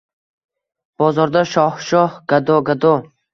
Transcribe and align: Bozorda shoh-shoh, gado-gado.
Bozorda 1.03 1.43
shoh-shoh, 1.51 2.17
gado-gado. 2.35 2.97